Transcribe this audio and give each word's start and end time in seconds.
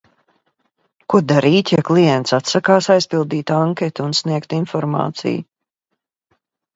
Ko 1.13 1.19
darīt, 1.31 1.67
ja 1.75 1.83
klients 1.89 2.33
atsakās 2.37 2.87
aizpildīt 2.95 3.53
anketu 3.57 4.07
un 4.07 4.15
sniegt 4.21 4.57
informāciju? 4.61 5.45